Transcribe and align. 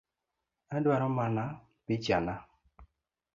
Adwaro 0.75 1.07
mana 1.17 1.43
picha 1.85 2.17
na 2.25 2.33